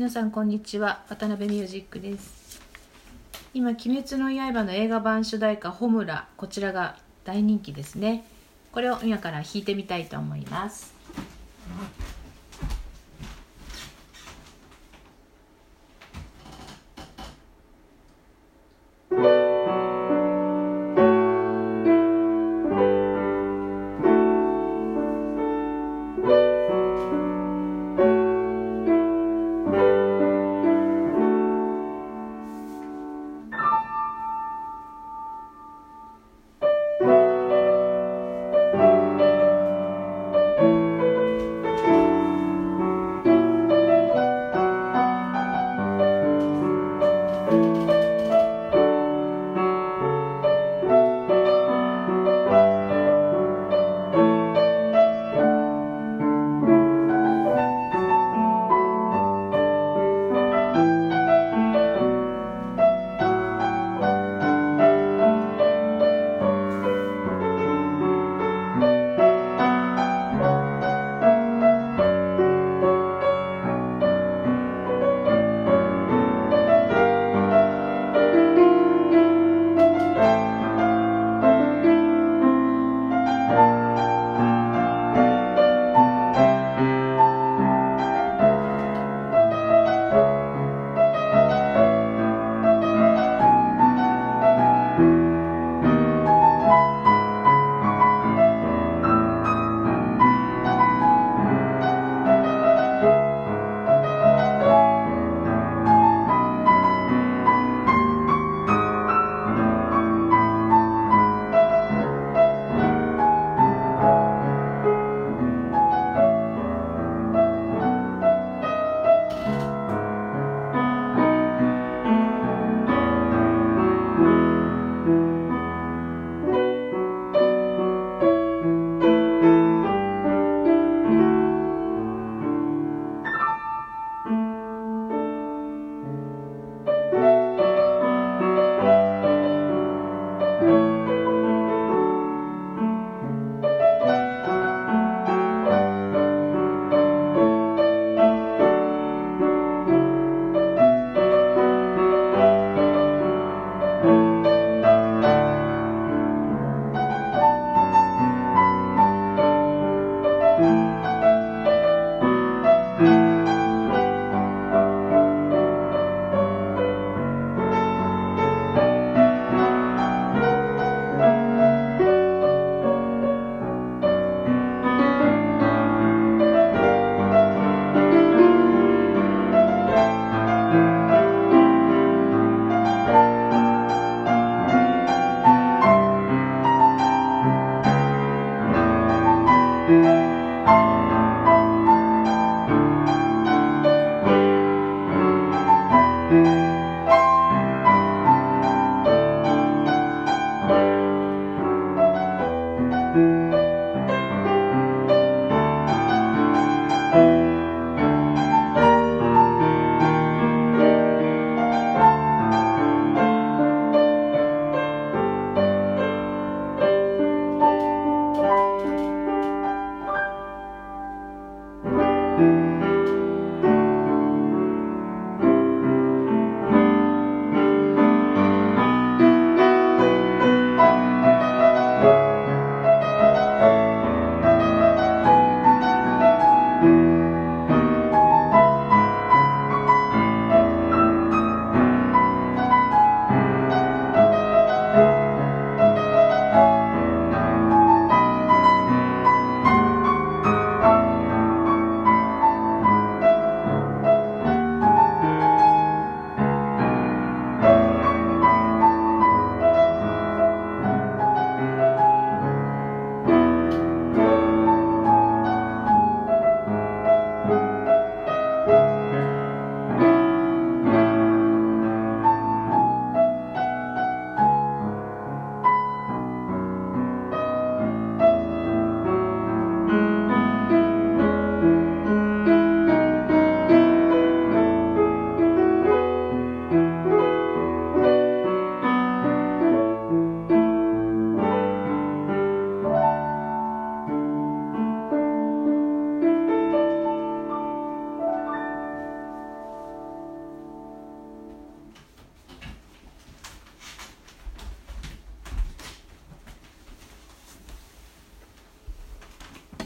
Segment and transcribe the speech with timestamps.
[0.00, 1.02] 皆さんこんにちは。
[1.10, 2.58] 渡辺ミュージックです。
[3.52, 8.24] 今「鬼滅の刃」の映画版主題歌「ホムラ」こちらが大人気ですね。
[8.72, 10.94] これを今から弾いてみたいと思います。